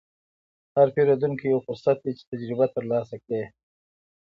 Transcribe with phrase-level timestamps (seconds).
[0.75, 3.43] هر پیرودونکی یو فرصت دی چې تجربه ترلاسه کړې.